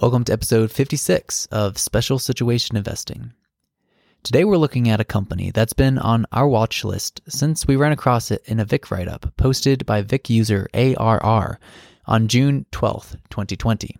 Welcome 0.00 0.22
to 0.24 0.32
episode 0.32 0.70
56 0.70 1.46
of 1.46 1.76
Special 1.76 2.20
Situation 2.20 2.76
Investing. 2.76 3.32
Today 4.22 4.44
we're 4.44 4.56
looking 4.56 4.88
at 4.88 5.00
a 5.00 5.04
company 5.04 5.50
that's 5.50 5.72
been 5.72 5.98
on 5.98 6.24
our 6.30 6.46
watch 6.46 6.84
list 6.84 7.20
since 7.26 7.66
we 7.66 7.74
ran 7.74 7.90
across 7.90 8.30
it 8.30 8.42
in 8.44 8.60
a 8.60 8.64
Vic 8.64 8.92
write 8.92 9.08
up 9.08 9.32
posted 9.36 9.84
by 9.86 10.02
Vic 10.02 10.30
user 10.30 10.68
ARR 10.72 11.58
on 12.06 12.28
June 12.28 12.64
12th, 12.70 13.16
2020. 13.30 13.96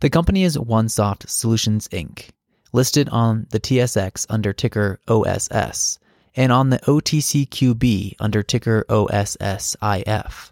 The 0.00 0.10
company 0.10 0.42
is 0.42 0.56
OneSoft 0.56 1.28
Solutions 1.28 1.86
Inc., 1.92 2.30
listed 2.72 3.08
on 3.10 3.46
the 3.50 3.60
TSX 3.60 4.26
under 4.28 4.52
ticker 4.52 4.98
OSS 5.06 6.00
and 6.34 6.50
on 6.50 6.70
the 6.70 6.80
OTCQB 6.80 8.16
under 8.18 8.42
ticker 8.42 8.84
OSSIF. 8.88 10.50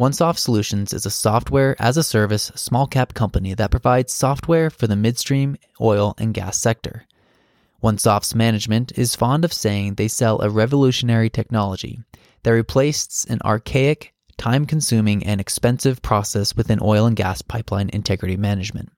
OneSoft 0.00 0.38
Solutions 0.38 0.94
is 0.94 1.04
a 1.04 1.10
software 1.10 1.76
as 1.78 1.96
a 1.96 2.02
service 2.02 2.50
small 2.54 2.86
cap 2.86 3.12
company 3.12 3.52
that 3.54 3.70
provides 3.70 4.12
software 4.12 4.70
for 4.70 4.86
the 4.86 4.96
midstream 4.96 5.56
oil 5.80 6.14
and 6.16 6.32
gas 6.32 6.56
sector. 6.56 7.04
OneSoft's 7.82 8.34
management 8.34 8.96
is 8.96 9.14
fond 9.14 9.44
of 9.44 9.52
saying 9.52 9.94
they 9.94 10.08
sell 10.08 10.40
a 10.40 10.48
revolutionary 10.48 11.28
technology 11.28 12.00
that 12.42 12.52
replaced 12.52 13.28
an 13.28 13.40
archaic, 13.44 14.14
time 14.38 14.64
consuming, 14.64 15.24
and 15.26 15.40
expensive 15.40 16.00
process 16.00 16.56
within 16.56 16.78
oil 16.80 17.04
and 17.04 17.16
gas 17.16 17.42
pipeline 17.42 17.90
integrity 17.92 18.36
management. 18.36 18.90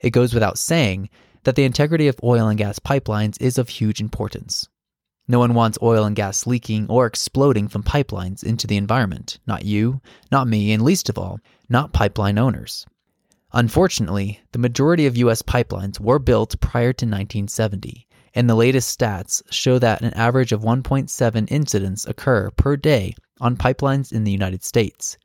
It 0.00 0.10
goes 0.10 0.34
without 0.34 0.58
saying 0.58 1.08
that 1.44 1.56
the 1.56 1.64
integrity 1.64 2.08
of 2.08 2.20
oil 2.22 2.48
and 2.48 2.58
gas 2.58 2.78
pipelines 2.78 3.40
is 3.40 3.56
of 3.56 3.70
huge 3.70 4.00
importance. 4.00 4.68
No 5.26 5.38
one 5.38 5.54
wants 5.54 5.78
oil 5.82 6.04
and 6.04 6.14
gas 6.14 6.46
leaking 6.46 6.86
or 6.88 7.06
exploding 7.06 7.68
from 7.68 7.82
pipelines 7.82 8.44
into 8.44 8.66
the 8.66 8.76
environment. 8.76 9.38
Not 9.46 9.64
you, 9.64 10.00
not 10.30 10.48
me, 10.48 10.72
and 10.72 10.82
least 10.82 11.08
of 11.08 11.16
all, 11.16 11.40
not 11.68 11.92
pipeline 11.92 12.38
owners. 12.38 12.86
Unfortunately, 13.52 14.40
the 14.52 14.58
majority 14.58 15.06
of 15.06 15.16
U.S. 15.16 15.40
pipelines 15.40 16.00
were 16.00 16.18
built 16.18 16.60
prior 16.60 16.92
to 16.92 17.06
1970, 17.06 18.06
and 18.34 18.50
the 18.50 18.54
latest 18.54 18.98
stats 18.98 19.42
show 19.50 19.78
that 19.78 20.02
an 20.02 20.12
average 20.14 20.52
of 20.52 20.62
1.7 20.62 21.50
incidents 21.50 22.04
occur 22.06 22.50
per 22.50 22.76
day 22.76 23.14
on 23.40 23.56
pipelines 23.56 24.12
in 24.12 24.24
the 24.24 24.32
United 24.32 24.64
States. 24.64 25.16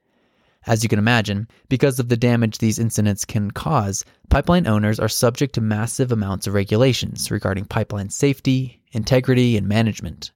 As 0.68 0.84
you 0.84 0.90
can 0.90 1.00
imagine, 1.00 1.48
because 1.70 2.00
of 2.00 2.10
the 2.10 2.18
damage 2.18 2.60
these 2.60 2.80
incidents 2.80 3.26
can 3.26 3.50
cause, 3.50 4.06
pipeline 4.30 4.68
owners 4.68 5.00
are 5.00 5.10
subject 5.10 5.56
to 5.56 5.62
massive 5.62 6.12
amounts 6.12 6.48
of 6.48 6.54
regulations 6.54 7.32
regarding 7.32 7.66
pipeline 7.66 8.10
safety, 8.10 8.79
integrity, 8.92 9.58
and 9.58 9.68
management. 9.68 10.32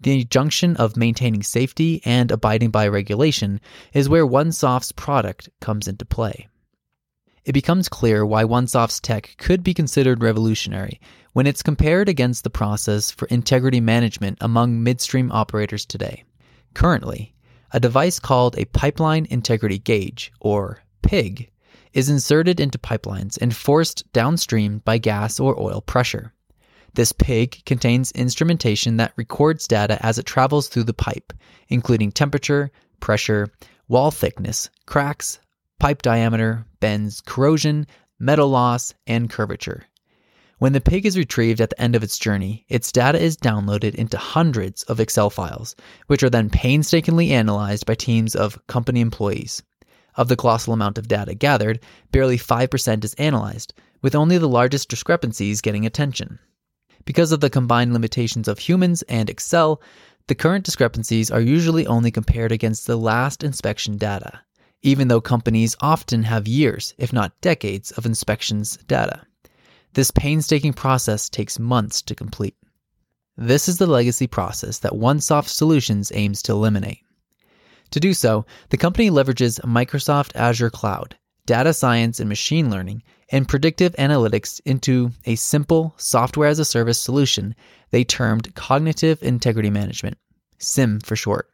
The 0.00 0.24
junction 0.24 0.76
of 0.76 0.96
maintaining 0.96 1.42
safety 1.42 2.00
and 2.04 2.30
abiding 2.30 2.70
by 2.70 2.86
regulation 2.86 3.60
is 3.92 4.08
where 4.08 4.26
OneSoft's 4.26 4.92
product 4.92 5.48
comes 5.60 5.88
into 5.88 6.04
play. 6.04 6.48
It 7.44 7.52
becomes 7.52 7.88
clear 7.88 8.24
why 8.24 8.44
OneSoft's 8.44 9.00
tech 9.00 9.34
could 9.38 9.64
be 9.64 9.74
considered 9.74 10.22
revolutionary 10.22 11.00
when 11.32 11.46
it's 11.46 11.62
compared 11.62 12.08
against 12.08 12.44
the 12.44 12.50
process 12.50 13.10
for 13.10 13.26
integrity 13.28 13.80
management 13.80 14.38
among 14.40 14.82
midstream 14.82 15.32
operators 15.32 15.84
today. 15.86 16.24
Currently, 16.74 17.34
a 17.72 17.80
device 17.80 18.18
called 18.18 18.56
a 18.56 18.66
Pipeline 18.66 19.26
Integrity 19.30 19.78
Gauge, 19.78 20.32
or 20.40 20.82
PIG, 21.02 21.50
is 21.92 22.08
inserted 22.08 22.60
into 22.60 22.78
pipelines 22.78 23.38
and 23.40 23.54
forced 23.54 24.10
downstream 24.12 24.78
by 24.84 24.98
gas 24.98 25.40
or 25.40 25.58
oil 25.60 25.80
pressure. 25.80 26.34
This 26.98 27.12
pig 27.12 27.64
contains 27.64 28.10
instrumentation 28.10 28.96
that 28.96 29.12
records 29.14 29.68
data 29.68 30.04
as 30.04 30.18
it 30.18 30.26
travels 30.26 30.66
through 30.66 30.82
the 30.82 30.92
pipe, 30.92 31.32
including 31.68 32.10
temperature, 32.10 32.72
pressure, 32.98 33.46
wall 33.86 34.10
thickness, 34.10 34.68
cracks, 34.84 35.38
pipe 35.78 36.02
diameter, 36.02 36.66
bends, 36.80 37.20
corrosion, 37.20 37.86
metal 38.18 38.48
loss, 38.48 38.94
and 39.06 39.30
curvature. 39.30 39.84
When 40.58 40.72
the 40.72 40.80
pig 40.80 41.06
is 41.06 41.16
retrieved 41.16 41.60
at 41.60 41.70
the 41.70 41.80
end 41.80 41.94
of 41.94 42.02
its 42.02 42.18
journey, 42.18 42.64
its 42.68 42.90
data 42.90 43.22
is 43.22 43.36
downloaded 43.36 43.94
into 43.94 44.18
hundreds 44.18 44.82
of 44.82 44.98
Excel 44.98 45.30
files, 45.30 45.76
which 46.08 46.24
are 46.24 46.30
then 46.30 46.50
painstakingly 46.50 47.30
analyzed 47.30 47.86
by 47.86 47.94
teams 47.94 48.34
of 48.34 48.58
company 48.66 49.00
employees. 49.00 49.62
Of 50.16 50.26
the 50.26 50.34
colossal 50.34 50.72
amount 50.72 50.98
of 50.98 51.06
data 51.06 51.36
gathered, 51.36 51.78
barely 52.10 52.38
5% 52.38 53.04
is 53.04 53.14
analyzed, 53.14 53.72
with 54.02 54.16
only 54.16 54.36
the 54.36 54.48
largest 54.48 54.88
discrepancies 54.88 55.60
getting 55.60 55.86
attention. 55.86 56.40
Because 57.08 57.32
of 57.32 57.40
the 57.40 57.48
combined 57.48 57.94
limitations 57.94 58.48
of 58.48 58.58
humans 58.58 59.00
and 59.08 59.30
Excel, 59.30 59.80
the 60.26 60.34
current 60.34 60.66
discrepancies 60.66 61.30
are 61.30 61.40
usually 61.40 61.86
only 61.86 62.10
compared 62.10 62.52
against 62.52 62.86
the 62.86 62.98
last 62.98 63.42
inspection 63.42 63.96
data, 63.96 64.40
even 64.82 65.08
though 65.08 65.22
companies 65.22 65.74
often 65.80 66.22
have 66.24 66.46
years, 66.46 66.92
if 66.98 67.10
not 67.10 67.40
decades, 67.40 67.92
of 67.92 68.04
inspections 68.04 68.76
data. 68.88 69.22
This 69.94 70.10
painstaking 70.10 70.74
process 70.74 71.30
takes 71.30 71.58
months 71.58 72.02
to 72.02 72.14
complete. 72.14 72.58
This 73.38 73.70
is 73.70 73.78
the 73.78 73.86
legacy 73.86 74.26
process 74.26 74.80
that 74.80 74.92
OneSoft 74.92 75.48
Solutions 75.48 76.12
aims 76.14 76.42
to 76.42 76.52
eliminate. 76.52 77.00
To 77.92 78.00
do 78.00 78.12
so, 78.12 78.44
the 78.68 78.76
company 78.76 79.08
leverages 79.08 79.58
Microsoft 79.60 80.32
Azure 80.36 80.68
Cloud, 80.68 81.16
data 81.46 81.72
science 81.72 82.20
and 82.20 82.28
machine 82.28 82.70
learning, 82.70 83.02
and 83.30 83.48
predictive 83.48 83.94
analytics 83.96 84.60
into 84.64 85.10
a 85.24 85.34
simple 85.36 85.94
software 85.96 86.48
as 86.48 86.58
a 86.58 86.64
service 86.64 87.00
solution 87.00 87.54
they 87.90 88.04
termed 88.04 88.54
Cognitive 88.54 89.22
Integrity 89.22 89.70
Management, 89.70 90.18
CIM 90.58 91.04
for 91.04 91.16
short. 91.16 91.48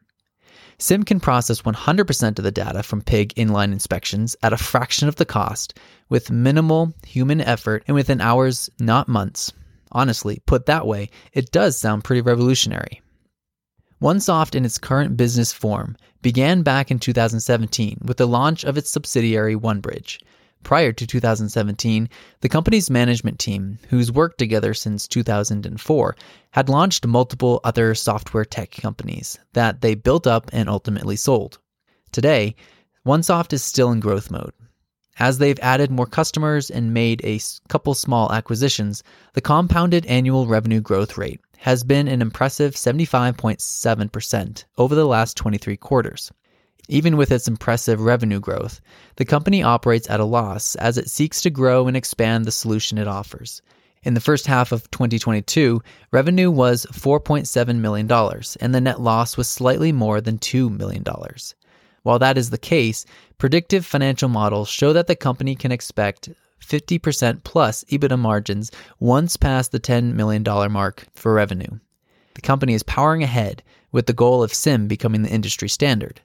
CIM 0.79 1.07
can 1.07 1.21
process 1.21 1.63
100% 1.63 2.39
of 2.39 2.45
the 2.45 2.51
data 2.51 2.83
from 2.83 3.01
PIG 3.01 3.35
inline 3.35 3.73
inspections 3.73 4.35
at 4.43 4.53
a 4.53 4.57
fraction 4.57 5.09
of 5.09 5.17
the 5.17 5.25
cost 5.25 5.79
with 6.09 6.31
minimal 6.31 6.93
human 7.07 7.41
effort 7.41 7.85
and 7.87 7.95
within 7.95 8.21
hours, 8.21 8.69
not 8.81 9.09
months. 9.09 9.53
Honestly, 9.93 10.43
put 10.47 10.67
that 10.67 10.87
way, 10.87 11.11
it 11.33 11.53
does 11.53 11.79
sound 11.79 12.03
pretty 12.03 12.21
revolutionary. 12.21 13.01
OneSoft, 14.03 14.57
in 14.57 14.65
its 14.65 14.77
current 14.77 15.17
business 15.17 15.53
form, 15.53 15.97
began 16.21 16.63
back 16.63 16.91
in 16.91 16.99
2017 16.99 17.99
with 18.03 18.17
the 18.17 18.27
launch 18.27 18.65
of 18.65 18.77
its 18.77 18.91
subsidiary 18.91 19.55
OneBridge. 19.55 20.21
Prior 20.65 20.93
to 20.93 21.07
2017, 21.07 22.09
the 22.41 22.49
company's 22.49 22.91
management 22.91 23.39
team, 23.39 23.79
who's 23.91 24.11
worked 24.11 24.39
together 24.39 24.73
since 24.73 25.07
2004, 25.07 26.17
had 26.53 26.69
launched 26.71 27.07
multiple 27.07 27.61
other 27.65 27.95
software 27.95 28.47
tech 28.47 28.71
companies 28.71 29.39
that 29.53 29.83
they 29.83 29.95
built 29.95 30.27
up 30.27 30.49
and 30.55 30.69
ultimately 30.69 31.17
sold. 31.17 31.59
Today, 32.13 32.57
OneSoft 33.07 33.53
is 33.53 33.63
still 33.63 33.93
in 33.93 34.01
growth 34.01 34.31
mode. 34.31 34.55
As 35.19 35.37
they've 35.37 35.61
added 35.61 35.91
more 35.91 36.07
customers 36.07 36.71
and 36.71 36.95
made 36.95 37.21
a 37.25 37.41
couple 37.69 37.93
small 37.93 38.33
acquisitions, 38.33 39.03
the 39.35 39.43
compounded 39.43 40.07
annual 40.07 40.47
revenue 40.47 40.81
growth 40.81 41.19
rate 41.19 41.41
has 41.59 41.85
been 41.85 42.09
an 42.09 42.23
impressive 42.23 42.75
75.7% 42.75 44.65
over 44.79 44.95
the 44.95 45.07
last 45.07 45.37
23 45.37 45.77
quarters. 45.77 46.33
Even 46.89 47.17
with 47.17 47.33
its 47.33 47.49
impressive 47.49 48.01
revenue 48.01 48.41
growth, 48.41 48.81
the 49.17 49.25
company 49.25 49.63
operates 49.63 50.09
at 50.11 50.21
a 50.21 50.25
loss 50.25 50.75
as 50.77 50.99
it 50.99 51.09
seeks 51.09 51.41
to 51.43 51.51
grow 51.51 51.87
and 51.87 51.97
expand 51.97 52.45
the 52.45 52.53
solution 52.53 52.99
it 52.99 53.09
offers. 53.09 53.63
In 54.03 54.13
the 54.13 54.21
first 54.21 54.47
half 54.47 54.71
of 54.71 54.91
2022, 54.91 55.81
revenue 56.11 56.51
was 56.51 56.87
$4.7 56.93 57.77
million, 57.77 58.11
and 58.61 58.75
the 58.75 58.81
net 58.81 59.01
loss 59.01 59.39
was 59.39 59.49
slightly 59.49 59.93
more 59.93 60.21
than 60.21 60.39
$2 60.39 60.77
million. 60.77 61.03
While 62.03 62.19
that 62.19 62.37
is 62.37 62.51
the 62.51 62.59
case, 62.59 63.07
predictive 63.39 63.87
financial 63.87 64.29
models 64.29 64.69
show 64.69 64.93
that 64.93 65.07
the 65.07 65.17
company 65.17 65.55
can 65.55 65.73
expect 65.73 66.29
50% 66.61 67.45
plus 67.45 67.83
EBITDA 67.85 68.19
margins 68.19 68.71
once 69.01 69.39
past 69.39 69.73
the 69.73 69.81
$10 69.81 70.13
million 70.13 70.43
mark 70.71 71.07
for 71.15 71.33
revenue. 71.33 71.79
The 72.35 72.43
company 72.43 72.75
is 72.75 72.83
powering 72.83 73.23
ahead 73.23 73.63
with 73.91 74.05
the 74.07 74.13
goal 74.13 74.43
of 74.43 74.53
CIM 74.53 74.87
becoming 74.87 75.23
the 75.23 75.31
industry 75.31 75.71
standard. 75.71 76.21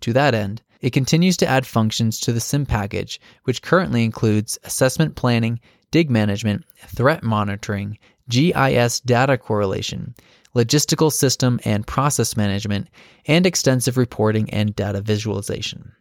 To 0.00 0.12
that 0.12 0.34
end, 0.34 0.62
it 0.80 0.92
continues 0.92 1.36
to 1.38 1.46
add 1.46 1.66
functions 1.66 2.20
to 2.20 2.32
the 2.32 2.40
CIM 2.40 2.68
package, 2.68 3.20
which 3.44 3.62
currently 3.62 4.04
includes 4.04 4.58
assessment 4.64 5.16
planning, 5.16 5.58
dig 5.90 6.10
management, 6.10 6.64
threat 6.86 7.22
monitoring, 7.22 7.98
GIS 8.28 9.00
data 9.00 9.38
correlation, 9.38 10.14
logistical 10.54 11.12
system 11.12 11.60
and 11.64 11.86
process 11.86 12.36
management, 12.36 12.88
and 13.26 13.46
extensive 13.46 13.96
reporting 13.96 14.50
and 14.50 14.74
data 14.74 15.00
visualization. 15.00 15.92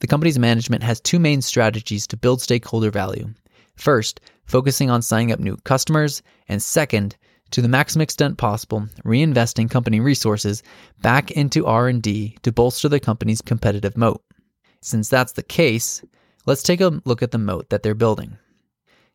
The 0.00 0.06
company's 0.06 0.38
management 0.38 0.82
has 0.82 1.00
two 1.00 1.18
main 1.18 1.42
strategies 1.42 2.06
to 2.08 2.16
build 2.16 2.42
stakeholder 2.42 2.90
value. 2.90 3.32
First, 3.76 4.20
focusing 4.46 4.90
on 4.90 5.02
signing 5.02 5.30
up 5.30 5.38
new 5.38 5.56
customers, 5.58 6.22
and 6.48 6.62
second, 6.62 7.16
to 7.52 7.62
the 7.62 7.68
maximum 7.68 8.02
extent 8.02 8.38
possible, 8.38 8.88
reinvesting 9.04 9.70
company 9.70 10.00
resources 10.00 10.62
back 11.00 11.30
into 11.30 11.66
R&D 11.66 12.36
to 12.42 12.52
bolster 12.52 12.88
the 12.88 13.00
company's 13.00 13.40
competitive 13.40 13.96
moat. 13.96 14.22
Since 14.80 15.08
that's 15.08 15.32
the 15.32 15.42
case, 15.42 16.02
let's 16.44 16.62
take 16.62 16.80
a 16.80 17.00
look 17.04 17.22
at 17.22 17.30
the 17.30 17.38
moat 17.38 17.70
that 17.70 17.82
they're 17.82 17.94
building. 17.94 18.38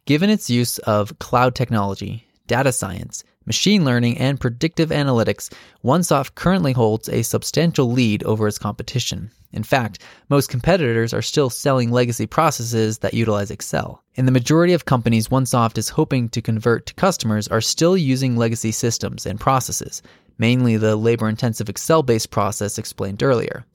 Given 0.06 0.30
its 0.30 0.50
use 0.50 0.78
of 0.80 1.20
cloud 1.20 1.56
technology, 1.56 2.28
data 2.48 2.72
science, 2.72 3.24
machine 3.48 3.84
learning, 3.84 4.18
and 4.20 4.40
predictive 4.40 4.90
analytics, 4.90 5.52
OneSoft 5.84 6.36
currently 6.36 6.74
holds 6.74 7.10
a 7.10 7.24
substantial 7.24 7.92
lead 7.92 8.22
over 8.24 8.48
its 8.48 8.60
competition. 8.60 9.32
In 9.54 9.64
fact, 9.64 10.04
most 10.30 10.50
competitors 10.50 11.14
are 11.14 11.22
still 11.22 11.50
selling 11.50 11.90
legacy 11.90 12.28
processes 12.28 13.00
that 13.00 13.14
utilize 13.14 13.50
Excel. 13.50 14.04
And 14.18 14.28
the 14.28 14.34
majority 14.34 14.74
of 14.74 14.86
companies 14.86 15.30
OneSoft 15.30 15.78
is 15.78 15.90
hoping 15.90 16.30
to 16.30 16.42
convert 16.42 16.86
to 16.88 16.94
customers 16.94 17.48
are 17.48 17.62
still 17.62 17.98
using 17.98 18.36
legacy 18.36 18.72
systems 18.72 19.26
and 19.26 19.40
processes, 19.40 20.04
mainly 20.38 20.78
the 20.78 20.96
labor 20.96 21.30
intensive 21.30 21.70
Excel 21.70 22.04
based 22.04 22.30
process 22.30 22.78
explained 22.78 23.24
earlier. 23.24 23.66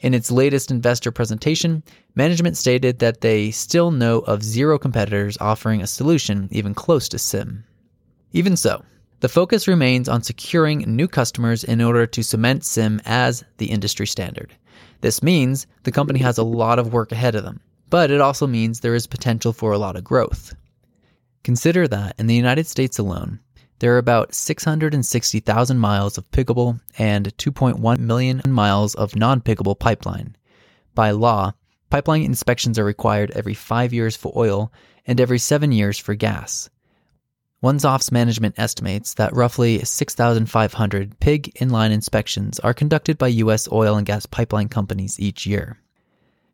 In 0.00 0.14
its 0.14 0.30
latest 0.30 0.70
investor 0.70 1.12
presentation, 1.12 1.82
management 2.14 2.56
stated 2.56 2.98
that 2.98 3.20
they 3.20 3.50
still 3.50 3.90
know 3.90 4.20
of 4.20 4.42
zero 4.42 4.78
competitors 4.78 5.36
offering 5.40 5.82
a 5.82 5.86
solution 5.86 6.48
even 6.50 6.74
close 6.74 7.08
to 7.10 7.18
CIM. 7.18 7.62
Even 8.32 8.56
so, 8.56 8.82
the 9.20 9.28
focus 9.28 9.68
remains 9.68 10.08
on 10.08 10.22
securing 10.22 10.78
new 10.80 11.06
customers 11.06 11.62
in 11.62 11.82
order 11.82 12.06
to 12.06 12.22
cement 12.22 12.62
CIM 12.62 13.00
as 13.04 13.44
the 13.58 13.70
industry 13.70 14.06
standard. 14.06 14.54
This 15.02 15.22
means 15.22 15.66
the 15.82 15.92
company 15.92 16.20
has 16.20 16.38
a 16.38 16.42
lot 16.42 16.78
of 16.78 16.92
work 16.92 17.12
ahead 17.12 17.34
of 17.34 17.44
them, 17.44 17.60
but 17.90 18.10
it 18.10 18.20
also 18.20 18.46
means 18.46 18.80
there 18.80 18.94
is 18.94 19.06
potential 19.06 19.52
for 19.52 19.72
a 19.72 19.78
lot 19.78 19.96
of 19.96 20.04
growth. 20.04 20.54
Consider 21.44 21.86
that 21.88 22.14
in 22.18 22.26
the 22.26 22.34
United 22.34 22.66
States 22.66 22.98
alone, 22.98 23.40
there 23.78 23.94
are 23.94 23.98
about 23.98 24.34
660,000 24.34 25.78
miles 25.78 26.18
of 26.18 26.30
piggable 26.30 26.80
and 26.98 27.34
2.1 27.38 27.98
million 27.98 28.42
miles 28.46 28.94
of 28.94 29.16
non 29.16 29.40
piggable 29.40 29.78
pipeline. 29.78 30.36
By 30.94 31.12
law, 31.12 31.52
pipeline 31.88 32.22
inspections 32.22 32.78
are 32.78 32.84
required 32.84 33.30
every 33.30 33.54
five 33.54 33.92
years 33.94 34.16
for 34.16 34.32
oil 34.36 34.72
and 35.06 35.20
every 35.20 35.38
seven 35.38 35.72
years 35.72 35.98
for 35.98 36.14
gas. 36.14 36.68
OneSoft's 37.62 38.10
management 38.10 38.54
estimates 38.58 39.12
that 39.14 39.34
roughly 39.36 39.84
6,500 39.84 41.20
pig 41.20 41.52
inline 41.56 41.90
inspections 41.90 42.58
are 42.60 42.72
conducted 42.72 43.18
by 43.18 43.28
U.S. 43.28 43.70
oil 43.70 43.96
and 43.96 44.06
gas 44.06 44.24
pipeline 44.24 44.70
companies 44.70 45.20
each 45.20 45.44
year. 45.44 45.78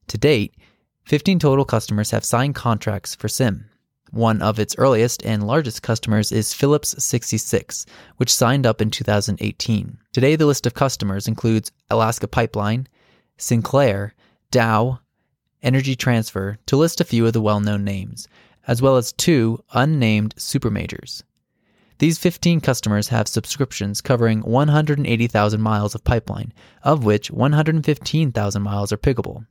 To 0.09 0.19
date, 0.19 0.57
15 1.05 1.39
total 1.39 1.65
customers 1.65 2.11
have 2.11 2.25
signed 2.25 2.57
contracts 2.57 3.15
for 3.15 3.29
CIM. 3.29 3.67
One 4.11 4.43
of 4.43 4.59
its 4.59 4.75
earliest 4.79 5.25
and 5.25 5.47
largest 5.47 5.81
customers 5.81 6.33
is 6.33 6.53
Phillips 6.53 7.01
66, 7.03 7.87
which 8.17 8.35
signed 8.35 8.67
up 8.67 8.83
in 8.83 8.91
2018. 8.91 9.99
Today, 10.13 10.35
the 10.35 10.47
list 10.47 10.67
of 10.67 10.75
customers 10.75 11.29
includes 11.29 11.71
Alyeska 11.89 12.29
Pipeline, 12.29 12.89
Sinclair, 13.37 14.13
Dow, 14.51 14.99
Energy 15.63 15.95
Transfer, 15.95 16.59
to 16.67 16.77
list 16.77 17.01
a 17.01 17.05
few 17.05 17.27
of 17.27 17.33
the 17.33 17.41
well 17.41 17.61
known 17.61 17.85
names, 17.85 18.27
as 18.67 18.83
well 18.83 18.97
as 18.97 19.13
two 19.13 19.63
unnamed 19.73 20.35
supermajors. 20.37 21.23
These 21.99 22.19
15 22.19 22.61
customers 22.61 23.09
have 23.09 23.27
subscriptions 23.27 24.03
covering 24.03 24.41
180,000 24.41 25.61
miles 25.61 25.95
of 25.95 26.05
pipeline, 26.05 26.53
of 26.83 27.05
which 27.05 27.31
115,000 27.31 28.63
miles 28.63 28.93
are 28.93 28.99
piggable. 28.99 29.47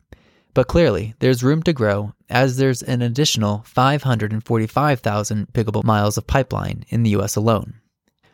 But 0.54 0.68
clearly, 0.68 1.16
there's 1.20 1.44
room 1.44 1.64
to 1.64 1.74
grow 1.74 2.14
as 2.30 2.58
there's 2.58 2.84
an 2.84 3.02
additional 3.02 3.64
545,000 3.66 5.48
piggable 5.54 5.84
miles 5.84 6.18
of 6.18 6.28
pipeline 6.28 6.86
in 6.90 7.04
the 7.04 7.10
US 7.12 7.36
alone. 7.36 7.82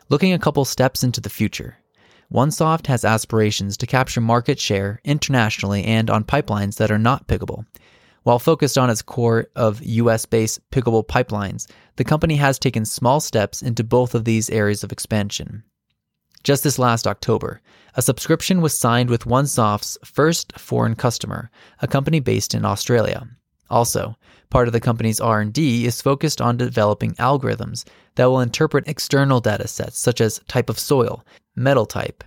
Looking 0.08 0.32
a 0.32 0.38
couple 0.38 0.64
steps 0.66 1.02
into 1.02 1.20
the 1.20 1.30
future, 1.30 1.78
OneSoft 2.30 2.86
has 2.86 3.04
aspirations 3.04 3.76
to 3.78 3.86
capture 3.86 4.20
market 4.20 4.58
share 4.58 5.00
internationally 5.04 5.84
and 5.84 6.10
on 6.10 6.24
pipelines 6.24 6.76
that 6.76 6.90
are 6.90 6.98
not 6.98 7.28
piggable, 7.28 7.66
while 8.22 8.38
focused 8.38 8.78
on 8.78 8.90
its 8.90 9.02
core 9.02 9.46
of 9.56 9.82
US 9.82 10.26
based 10.26 10.60
piggable 10.70 11.06
pipelines, 11.06 11.70
the 11.96 12.04
company 12.04 12.36
has 12.36 12.58
taken 12.58 12.84
small 12.84 13.20
steps 13.20 13.62
into 13.62 13.84
both 13.84 14.14
of 14.14 14.24
these 14.24 14.50
areas 14.50 14.84
of 14.84 14.92
expansion. 14.92 15.64
Just 16.42 16.64
this 16.64 16.78
last 16.78 17.06
October, 17.06 17.60
a 17.94 18.02
subscription 18.02 18.60
was 18.60 18.76
signed 18.76 19.10
with 19.10 19.26
OneSoft's 19.26 19.98
first 20.04 20.58
foreign 20.58 20.96
customer, 20.96 21.50
a 21.80 21.86
company 21.86 22.20
based 22.20 22.54
in 22.54 22.64
Australia. 22.64 23.28
Also, 23.70 24.16
part 24.50 24.66
of 24.66 24.72
the 24.72 24.80
company's 24.80 25.20
R&D 25.20 25.86
is 25.86 26.02
focused 26.02 26.40
on 26.40 26.56
developing 26.56 27.14
algorithms 27.14 27.84
that 28.16 28.26
will 28.26 28.40
interpret 28.40 28.88
external 28.88 29.40
data 29.40 29.68
sets 29.68 29.98
such 29.98 30.20
as 30.20 30.40
type 30.48 30.68
of 30.68 30.78
soil, 30.78 31.24
metal 31.54 31.86
type, 31.86 32.24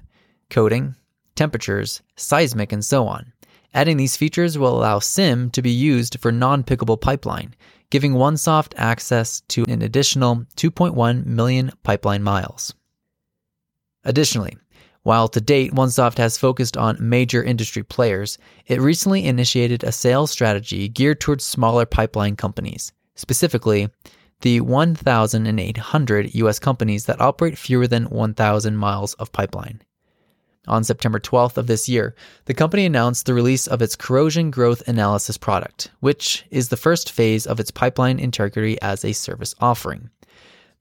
coating, 0.50 0.96
temperatures, 1.36 2.02
seismic, 2.16 2.72
and 2.72 2.84
so 2.84 3.06
on. 3.08 3.34
Adding 3.76 3.98
these 3.98 4.16
features 4.16 4.58
will 4.58 4.80
allow 4.80 5.00
CIM 5.00 5.52
to 5.52 5.62
be 5.62 5.70
used 5.70 6.18
for 6.22 6.32
non 6.32 6.64
piggable 6.64 7.00
pipeline, 7.00 7.54
giving 7.90 8.14
OneSoft 8.14 8.74
access 8.78 9.42
to 9.50 9.66
an 9.68 9.82
additional 9.82 10.46
2.1 10.56 11.26
million 11.26 11.74
pipeline 11.84 12.24
miles. 12.24 12.74
Additionally, 14.06 14.56
while 15.04 15.28
to 15.28 15.42
date 15.42 15.74
OneSoft 15.74 16.18
has 16.20 16.38
focused 16.38 16.78
on 16.78 16.96
major 17.02 17.44
industry 17.44 17.84
players, 17.84 18.38
it 18.66 18.80
recently 18.80 19.26
initiated 19.26 19.84
a 19.84 19.92
sales 19.92 20.32
strategy 20.32 20.88
geared 20.88 21.20
towards 21.20 21.44
smaller 21.44 21.86
pipeline 21.86 22.38
companies, 22.38 22.94
specifically 23.16 23.90
the 24.40 24.62
1,800 24.62 26.34
US 26.36 26.60
companies 26.60 27.08
that 27.08 27.20
operate 27.20 27.58
fewer 27.58 27.88
than 27.88 28.06
1,000 28.06 28.78
miles 28.78 29.16
of 29.16 29.34
pipeline. 29.34 29.82
On 30.68 30.84
September 30.84 31.20
12th 31.20 31.58
of 31.58 31.68
this 31.68 31.88
year, 31.88 32.16
the 32.46 32.54
company 32.54 32.86
announced 32.86 33.26
the 33.26 33.34
release 33.34 33.68
of 33.68 33.82
its 33.82 33.96
corrosion 33.96 34.52
growth 34.52 34.88
analysis 34.88 35.38
product, 35.38 35.92
which 36.00 36.46
is 36.50 36.70
the 36.70 36.78
first 36.78 37.12
phase 37.12 37.46
of 37.46 37.60
its 37.60 37.72
pipeline 37.72 38.20
integrity 38.20 38.82
as 38.82 39.06
a 39.06 39.14
service 39.14 39.54
offering. 39.60 40.10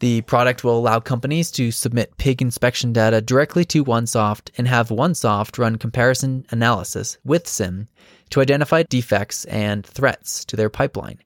The 0.01 0.23
product 0.23 0.65
will 0.65 0.77
allow 0.77 1.01
companies 1.01 1.51
to 1.53 1.71
submit 1.71 2.19
pig 2.19 2.43
inspection 2.43 2.93
data 2.93 3.21
directly 3.21 3.65
to 3.67 3.85
OneSoft 3.85 4.51
and 4.59 4.67
have 4.69 4.89
OneSoft 4.89 5.59
run 5.59 5.77
comparison 5.77 6.45
analysis 6.51 7.17
with 7.25 7.45
CIM 7.45 7.87
to 8.31 8.41
identify 8.41 8.83
defects 8.83 9.45
and 9.45 9.87
threats 9.87 10.45
to 10.47 10.57
their 10.57 10.69
pipeline. 10.69 11.19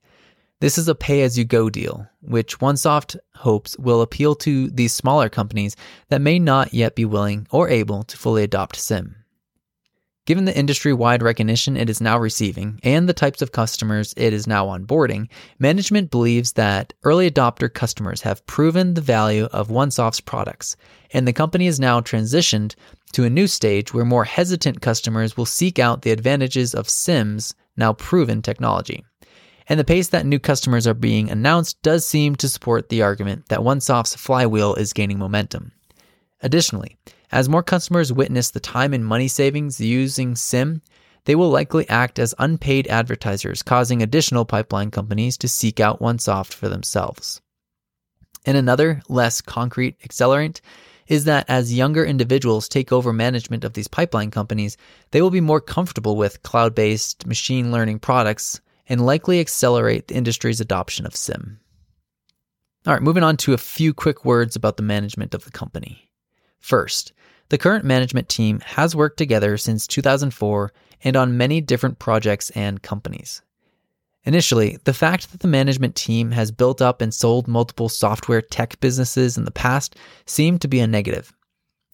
This 0.60 0.76
is 0.76 0.88
a 0.88 0.94
pay 0.96 1.22
as 1.22 1.38
you 1.38 1.44
go 1.44 1.70
deal, 1.70 2.08
which 2.20 2.58
OneSoft 2.58 3.16
hopes 3.36 3.78
will 3.78 4.02
appeal 4.02 4.34
to 4.36 4.68
these 4.70 4.92
smaller 4.92 5.28
companies 5.28 5.76
that 6.08 6.20
may 6.20 6.40
not 6.40 6.74
yet 6.74 6.96
be 6.96 7.04
willing 7.04 7.46
or 7.52 7.68
able 7.68 8.02
to 8.02 8.16
fully 8.16 8.42
adopt 8.42 8.76
CIM. 8.76 9.14
Given 10.26 10.46
the 10.46 10.58
industry 10.58 10.92
wide 10.92 11.22
recognition 11.22 11.76
it 11.76 11.88
is 11.88 12.00
now 12.00 12.18
receiving 12.18 12.80
and 12.82 13.08
the 13.08 13.12
types 13.12 13.40
of 13.40 13.52
customers 13.52 14.12
it 14.16 14.32
is 14.32 14.48
now 14.48 14.66
onboarding, 14.66 15.28
management 15.60 16.10
believes 16.10 16.54
that 16.54 16.92
early 17.04 17.30
adopter 17.30 17.72
customers 17.72 18.22
have 18.22 18.44
proven 18.46 18.94
the 18.94 19.00
value 19.00 19.44
of 19.52 19.68
OneSoft's 19.68 20.20
products, 20.20 20.76
and 21.12 21.26
the 21.26 21.32
company 21.32 21.68
is 21.68 21.78
now 21.78 22.00
transitioned 22.00 22.74
to 23.12 23.22
a 23.22 23.30
new 23.30 23.46
stage 23.46 23.94
where 23.94 24.04
more 24.04 24.24
hesitant 24.24 24.80
customers 24.80 25.36
will 25.36 25.46
seek 25.46 25.78
out 25.78 26.02
the 26.02 26.10
advantages 26.10 26.74
of 26.74 26.88
CIM's 26.88 27.54
now 27.76 27.92
proven 27.92 28.42
technology 28.42 29.04
and 29.68 29.78
the 29.78 29.84
pace 29.84 30.08
that 30.08 30.26
new 30.26 30.38
customers 30.38 30.86
are 30.86 30.94
being 30.94 31.30
announced 31.30 31.80
does 31.82 32.04
seem 32.04 32.34
to 32.36 32.48
support 32.48 32.88
the 32.88 33.02
argument 33.02 33.48
that 33.48 33.60
OneSoft's 33.60 34.14
flywheel 34.14 34.74
is 34.74 34.94
gaining 34.94 35.18
momentum. 35.18 35.72
Additionally, 36.42 36.96
as 37.30 37.48
more 37.48 37.62
customers 37.62 38.12
witness 38.12 38.50
the 38.50 38.60
time 38.60 38.94
and 38.94 39.04
money 39.04 39.28
savings 39.28 39.80
using 39.80 40.34
CIM, 40.34 40.80
they 41.24 41.34
will 41.34 41.50
likely 41.50 41.86
act 41.90 42.18
as 42.18 42.34
unpaid 42.38 42.86
advertisers, 42.86 43.62
causing 43.62 44.02
additional 44.02 44.46
pipeline 44.46 44.90
companies 44.90 45.36
to 45.36 45.48
seek 45.48 45.78
out 45.78 46.00
OneSoft 46.00 46.54
for 46.54 46.70
themselves. 46.70 47.42
And 48.46 48.56
another, 48.56 49.02
less 49.08 49.42
concrete 49.42 50.00
accelerant 50.00 50.62
is 51.06 51.24
that 51.24 51.44
as 51.48 51.74
younger 51.74 52.04
individuals 52.04 52.68
take 52.68 52.92
over 52.92 53.12
management 53.12 53.64
of 53.64 53.74
these 53.74 53.88
pipeline 53.88 54.30
companies, 54.30 54.78
they 55.10 55.20
will 55.20 55.30
be 55.30 55.40
more 55.40 55.60
comfortable 55.60 56.16
with 56.16 56.42
cloud 56.42 56.74
based 56.74 57.26
machine 57.26 57.70
learning 57.70 57.98
products 57.98 58.60
and 58.88 59.04
likely 59.04 59.40
accelerate 59.40 60.08
the 60.08 60.14
industry's 60.14 60.60
adoption 60.60 61.06
of 61.06 61.14
CIM. 61.14 61.58
All 62.86 62.94
right, 62.94 63.02
moving 63.02 63.22
on 63.22 63.36
to 63.38 63.52
a 63.52 63.58
few 63.58 63.92
quick 63.92 64.24
words 64.24 64.56
about 64.56 64.76
the 64.76 64.82
management 64.82 65.34
of 65.34 65.44
the 65.44 65.50
company. 65.50 66.10
First, 66.58 67.12
the 67.50 67.58
current 67.58 67.84
management 67.84 68.28
team 68.28 68.60
has 68.60 68.96
worked 68.96 69.18
together 69.18 69.56
since 69.56 69.86
2004 69.86 70.72
and 71.04 71.16
on 71.16 71.36
many 71.36 71.60
different 71.60 71.98
projects 71.98 72.50
and 72.50 72.82
companies. 72.82 73.42
Initially, 74.24 74.78
the 74.84 74.92
fact 74.92 75.32
that 75.32 75.40
the 75.40 75.48
management 75.48 75.94
team 75.94 76.32
has 76.32 76.50
built 76.50 76.82
up 76.82 77.00
and 77.00 77.14
sold 77.14 77.48
multiple 77.48 77.88
software 77.88 78.42
tech 78.42 78.78
businesses 78.80 79.38
in 79.38 79.44
the 79.44 79.50
past 79.50 79.96
seemed 80.26 80.60
to 80.60 80.68
be 80.68 80.80
a 80.80 80.86
negative. 80.86 81.32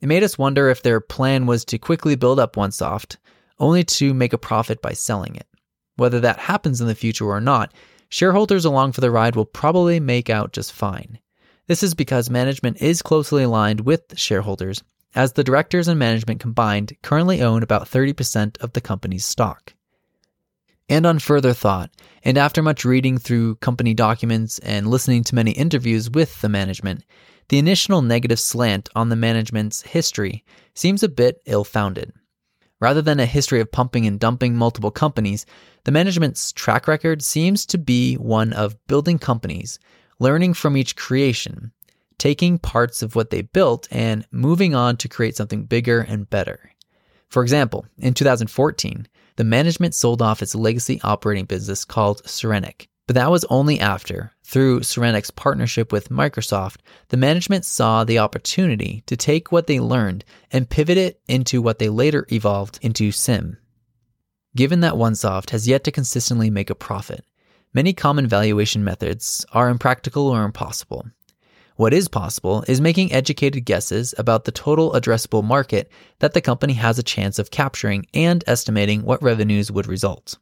It 0.01 0.09
made 0.09 0.23
us 0.23 0.39
wonder 0.39 0.69
if 0.69 0.83
their 0.83 1.01
plan 1.01 1.47
was 1.47 1.65
to 1.67 1.79
quickly 1.79 2.17
build 2.17 2.41
up 2.41 2.57
OneSoft, 2.57 3.17
only 3.59 3.85
to 3.85 4.13
make 4.13 4.33
a 4.33 4.39
profit 4.39 4.83
by 4.83 4.93
selling 4.93 5.37
it. 5.37 5.47
Whether 5.97 6.21
that 6.21 6.39
happens 6.39 6.81
in 6.81 6.87
the 6.87 6.95
future 6.95 7.27
or 7.27 7.41
not, 7.41 7.73
shareholders 8.09 8.65
along 8.65 8.93
for 8.93 9.01
the 9.01 9.11
ride 9.11 9.37
will 9.37 9.45
probably 9.45 10.01
make 10.01 10.29
out 10.29 10.53
just 10.53 10.73
fine. 10.73 11.19
This 11.67 11.83
is 11.83 11.95
because 11.95 12.29
management 12.29 12.83
is 12.83 13.03
closely 13.03 13.43
aligned 13.45 13.81
with 13.81 14.19
shareholders, 14.19 14.83
as 15.15 15.33
the 15.33 15.45
directors 15.45 15.89
and 15.89 15.99
management 15.99 16.41
combined 16.41 16.97
currently 17.03 17.41
own 17.41 17.63
about 17.63 17.89
30% 17.89 18.61
of 18.61 18.73
the 18.73 18.81
company's 18.81 19.25
stock. 19.25 19.75
And 20.89 21.07
on 21.07 21.19
further 21.19 21.55
thought, 21.55 21.91
and 22.23 22.37
after 22.37 22.63
much 22.63 22.85
reading 22.85 23.17
through 23.17 23.57
company 23.57 23.95
documents 23.95 24.59
and 24.59 24.89
listening 24.89 25.25
to 25.25 25.35
many 25.35 25.53
interviews 25.53 26.11
with 26.11 26.41
the 26.43 26.49
management, 26.49 27.05
the 27.49 27.59
initial 27.59 28.03
negative 28.03 28.41
slant 28.41 28.91
on 28.95 29.09
the 29.09 29.17
management's 29.17 29.83
history 29.83 30.45
seems 30.75 31.03
a 31.03 31.09
bit 31.09 31.41
ill 31.47 31.65
founded. 31.65 32.13
Rather 32.85 33.01
than 33.01 33.19
a 33.19 33.25
history 33.25 33.61
of 33.61 33.73
pumping 33.73 34.07
and 34.07 34.21
dumping 34.21 34.55
multiple 34.57 34.91
companies, 34.91 35.47
the 35.85 35.91
management's 35.91 36.53
track 36.53 36.87
record 36.87 37.23
seems 37.23 37.65
to 37.65 37.79
be 37.79 38.17
one 38.17 38.53
of 38.53 38.77
building 38.89 39.19
companies, 39.19 39.79
learning 40.19 40.53
from 40.53 40.77
each 40.77 40.95
creation, 40.95 41.73
taking 42.19 42.59
parts 42.59 43.01
of 43.01 43.17
what 43.17 43.31
they 43.31 43.41
built 43.41 43.89
and 43.91 44.27
moving 44.31 44.75
on 44.75 44.99
to 44.99 45.09
create 45.09 45.35
something 45.35 45.65
bigger 45.65 46.01
and 46.01 46.29
better. 46.29 46.73
For 47.31 47.43
example, 47.43 47.87
in 47.97 48.13
2014, 48.13 49.09
the 49.37 49.45
management 49.45 49.95
sold 49.95 50.21
off 50.21 50.43
its 50.43 50.55
legacy 50.55 51.01
operating 51.03 51.47
business 51.47 51.87
called 51.87 52.23
Serenic. 52.25 52.89
But 53.07 53.15
that 53.17 53.31
was 53.31 53.45
only 53.51 53.81
after, 53.81 54.33
through 54.43 54.81
Serenic's 54.81 55.31
partnership 55.31 55.93
with 55.93 56.09
Microsoft, 56.09 56.77
the 57.09 57.19
management 57.19 57.67
saw 57.67 58.03
the 58.03 58.19
opportunity 58.19 59.03
to 59.07 59.17
take 59.17 59.53
what 59.53 59.67
they 59.67 59.79
learned 59.79 60.25
and 60.51 60.71
pivot 60.71 60.97
it 60.97 61.21
into 61.29 61.61
what 61.61 61.79
they 61.79 61.91
later 61.91 62.27
evolved 62.31 62.79
into 62.81 63.11
CIM. 63.11 63.59
Given 64.57 64.81
that 64.81 64.95
OneSoft 64.95 65.51
has 65.51 65.69
yet 65.69 65.85
to 65.85 65.91
consistently 65.91 66.49
make 66.49 66.71
a 66.71 66.75
profit, 66.75 67.27
many 67.75 67.93
common 67.93 68.27
valuation 68.27 68.85
methods 68.85 69.45
are 69.53 69.69
impractical 69.69 70.29
or 70.29 70.45
impossible. 70.45 71.07
What 71.77 71.93
is 71.93 72.07
possible 72.07 72.65
is 72.69 72.81
making 72.81 73.13
educated 73.13 73.65
guesses 73.65 74.15
about 74.17 74.45
the 74.45 74.53
total 74.53 74.93
addressable 74.93 75.43
market 75.43 75.91
that 76.21 76.33
the 76.33 76.41
company 76.41 76.75
has 76.75 76.99
a 76.99 77.03
chance 77.03 77.41
of 77.41 77.51
capturing 77.51 78.07
and 78.15 78.45
estimating 78.47 79.03
what 79.03 79.23
revenues 79.23 79.73
would 79.73 79.89
result. 79.89 80.39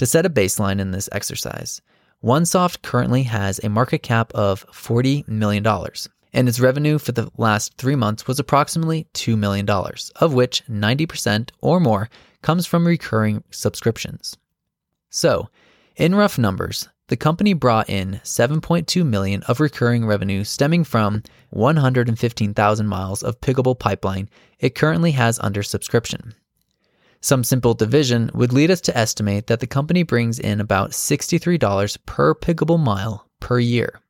To 0.00 0.06
set 0.06 0.24
a 0.24 0.30
baseline 0.30 0.80
in 0.80 0.92
this 0.92 1.10
exercise, 1.12 1.82
OneSoft 2.24 2.80
currently 2.80 3.24
has 3.24 3.60
a 3.62 3.68
market 3.68 4.02
cap 4.02 4.32
of 4.34 4.66
$40 4.68 5.28
million, 5.28 5.62
and 6.32 6.48
its 6.48 6.58
revenue 6.58 6.96
for 6.98 7.12
the 7.12 7.30
last 7.36 7.74
three 7.76 7.96
months 7.96 8.26
was 8.26 8.38
approximately 8.38 9.08
$2 9.12 9.36
million, 9.36 9.68
of 10.16 10.32
which 10.32 10.64
90% 10.70 11.50
or 11.60 11.80
more 11.80 12.08
comes 12.40 12.64
from 12.64 12.86
recurring 12.86 13.44
subscriptions. 13.50 14.38
So, 15.10 15.50
in 15.96 16.14
rough 16.14 16.38
numbers, 16.38 16.88
the 17.08 17.18
company 17.18 17.52
brought 17.52 17.90
in 17.90 18.22
7.2 18.24 19.04
million 19.04 19.42
of 19.42 19.60
recurring 19.60 20.06
revenue 20.06 20.44
stemming 20.44 20.84
from 20.84 21.24
115,000 21.50 22.86
miles 22.86 23.22
of 23.22 23.38
piggable 23.42 23.78
pipeline 23.78 24.30
it 24.60 24.74
currently 24.74 25.10
has 25.10 25.38
under 25.40 25.62
subscription. 25.62 26.32
Some 27.22 27.44
simple 27.44 27.74
division 27.74 28.30
would 28.32 28.52
lead 28.52 28.70
us 28.70 28.80
to 28.82 28.96
estimate 28.96 29.46
that 29.46 29.60
the 29.60 29.66
company 29.66 30.02
brings 30.02 30.38
in 30.38 30.58
about 30.58 30.92
$63 30.92 31.98
per 32.06 32.34
piggable 32.34 32.82
mile 32.82 33.28
per 33.40 33.58
year. 33.58 34.00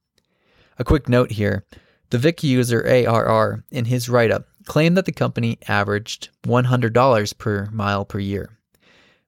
A 0.79 0.85
quick 0.85 1.09
note 1.09 1.33
here 1.33 1.65
the 2.11 2.19
Vic 2.19 2.43
user 2.43 2.85
ARR 2.87 3.65
in 3.71 3.85
his 3.85 4.09
write 4.09 4.31
up 4.31 4.47
claimed 4.65 4.97
that 4.97 5.07
the 5.07 5.13
company 5.13 5.59
averaged 5.69 6.29
$100 6.45 7.39
per 7.39 7.69
mile 7.73 8.05
per 8.05 8.19
year. 8.19 8.59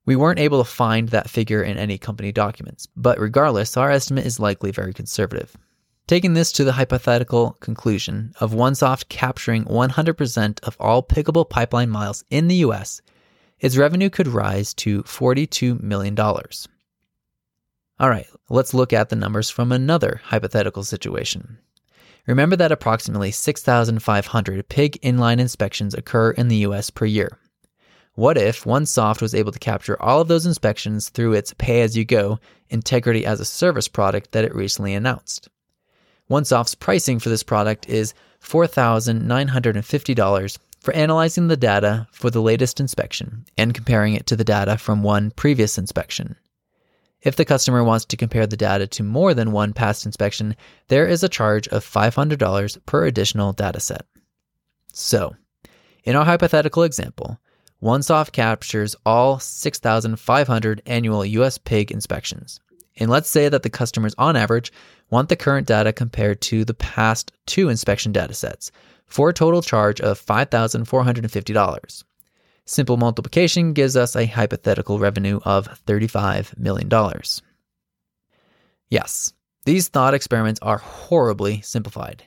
We 0.04 0.16
weren't 0.16 0.40
able 0.40 0.62
to 0.62 0.68
find 0.68 1.08
that 1.08 1.30
figure 1.30 1.62
in 1.62 1.76
any 1.76 1.98
company 1.98 2.32
documents, 2.32 2.88
but 2.96 3.20
regardless, 3.20 3.76
our 3.76 3.90
estimate 3.90 4.26
is 4.26 4.40
likely 4.40 4.72
very 4.72 4.92
conservative. 4.92 5.56
Taking 6.08 6.34
this 6.34 6.50
to 6.52 6.64
the 6.64 6.72
hypothetical 6.72 7.56
conclusion 7.60 8.32
of 8.40 8.52
OneSoft 8.52 9.08
capturing 9.08 9.64
100% 9.64 10.60
of 10.64 10.76
all 10.80 11.02
piggable 11.02 11.48
pipeline 11.48 11.90
miles 11.90 12.24
in 12.30 12.48
the 12.48 12.56
US, 12.56 13.00
its 13.62 13.78
revenue 13.78 14.10
could 14.10 14.28
rise 14.28 14.74
to 14.74 15.02
$42 15.04 15.80
million. 15.80 16.18
All 16.18 18.10
right, 18.10 18.26
let's 18.50 18.74
look 18.74 18.92
at 18.92 19.08
the 19.08 19.16
numbers 19.16 19.48
from 19.48 19.70
another 19.70 20.20
hypothetical 20.24 20.82
situation. 20.82 21.58
Remember 22.26 22.56
that 22.56 22.72
approximately 22.72 23.30
6,500 23.30 24.68
pig 24.68 24.98
inline 25.02 25.38
inspections 25.38 25.94
occur 25.94 26.32
in 26.32 26.48
the 26.48 26.56
US 26.56 26.90
per 26.90 27.06
year. 27.06 27.38
What 28.14 28.36
if 28.36 28.64
OneSoft 28.64 29.22
was 29.22 29.34
able 29.34 29.52
to 29.52 29.58
capture 29.58 30.00
all 30.02 30.20
of 30.20 30.28
those 30.28 30.44
inspections 30.44 31.08
through 31.08 31.32
its 31.34 31.54
pay 31.54 31.82
as 31.82 31.96
you 31.96 32.04
go 32.04 32.40
integrity 32.68 33.24
as 33.24 33.40
a 33.40 33.44
service 33.44 33.88
product 33.88 34.32
that 34.32 34.44
it 34.44 34.54
recently 34.54 34.92
announced? 34.92 35.48
OneSoft's 36.28 36.74
pricing 36.74 37.20
for 37.20 37.28
this 37.28 37.42
product 37.42 37.88
is 37.88 38.12
$4,950 38.42 40.58
for 40.82 40.92
analyzing 40.94 41.46
the 41.46 41.56
data 41.56 42.08
for 42.10 42.28
the 42.28 42.42
latest 42.42 42.80
inspection 42.80 43.44
and 43.56 43.72
comparing 43.72 44.14
it 44.14 44.26
to 44.26 44.36
the 44.36 44.44
data 44.44 44.76
from 44.76 45.02
one 45.02 45.30
previous 45.30 45.78
inspection. 45.78 46.36
If 47.22 47.36
the 47.36 47.44
customer 47.44 47.84
wants 47.84 48.04
to 48.06 48.16
compare 48.16 48.48
the 48.48 48.56
data 48.56 48.88
to 48.88 49.04
more 49.04 49.32
than 49.32 49.52
one 49.52 49.72
past 49.72 50.04
inspection, 50.04 50.56
there 50.88 51.06
is 51.06 51.22
a 51.22 51.28
charge 51.28 51.68
of 51.68 51.84
$500 51.84 52.84
per 52.84 53.06
additional 53.06 53.54
dataset. 53.54 54.00
So, 54.92 55.36
in 56.02 56.16
our 56.16 56.24
hypothetical 56.24 56.82
example, 56.82 57.38
OneSoft 57.80 58.32
captures 58.32 58.96
all 59.06 59.38
6,500 59.38 60.82
annual 60.84 61.24
US 61.24 61.58
pig 61.58 61.92
inspections. 61.92 62.60
And 62.96 63.08
let's 63.08 63.28
say 63.28 63.48
that 63.48 63.62
the 63.62 63.70
customers 63.70 64.16
on 64.18 64.34
average 64.34 64.72
want 65.10 65.28
the 65.28 65.36
current 65.36 65.68
data 65.68 65.92
compared 65.92 66.40
to 66.42 66.64
the 66.64 66.74
past 66.74 67.30
two 67.46 67.68
inspection 67.68 68.12
datasets 68.12 68.72
for 69.06 69.28
a 69.28 69.34
total 69.34 69.62
charge 69.62 70.00
of 70.00 70.24
$5,450. 70.24 72.04
Simple 72.64 72.96
multiplication 72.96 73.72
gives 73.72 73.96
us 73.96 74.14
a 74.14 74.26
hypothetical 74.26 74.98
revenue 74.98 75.40
of 75.44 75.68
$35 75.86 76.56
million. 76.58 76.90
Yes, 78.88 79.32
these 79.64 79.88
thought 79.88 80.14
experiments 80.14 80.60
are 80.62 80.78
horribly 80.78 81.60
simplified. 81.62 82.24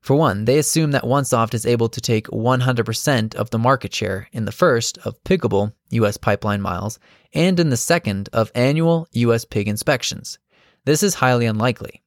For 0.00 0.16
one, 0.16 0.46
they 0.46 0.58
assume 0.58 0.92
that 0.92 1.04
OneSoft 1.04 1.52
is 1.52 1.66
able 1.66 1.90
to 1.90 2.00
take 2.00 2.26
100% 2.28 3.34
of 3.34 3.50
the 3.50 3.58
market 3.58 3.94
share 3.94 4.28
in 4.32 4.46
the 4.46 4.52
first 4.52 4.98
of 5.04 5.22
piggable 5.24 5.74
US 5.90 6.16
pipeline 6.16 6.62
miles 6.62 6.98
and 7.34 7.60
in 7.60 7.68
the 7.68 7.76
second 7.76 8.30
of 8.32 8.50
annual 8.54 9.06
US 9.12 9.44
pig 9.44 9.68
inspections. 9.68 10.38
This 10.86 11.02
is 11.02 11.14
highly 11.14 11.44
unlikely. 11.44 12.02